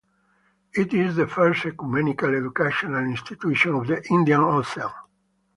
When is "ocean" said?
4.41-4.89